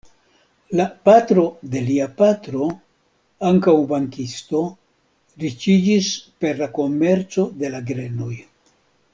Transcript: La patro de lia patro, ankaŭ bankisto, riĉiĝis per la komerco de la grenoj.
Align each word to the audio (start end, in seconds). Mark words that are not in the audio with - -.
La 0.77 0.85
patro 1.09 1.43
de 1.75 1.81
lia 1.89 2.07
patro, 2.21 2.69
ankaŭ 3.51 3.75
bankisto, 3.93 4.63
riĉiĝis 5.45 6.11
per 6.45 6.61
la 6.65 6.73
komerco 6.81 7.49
de 7.63 7.75
la 7.77 7.87
grenoj. 7.93 8.35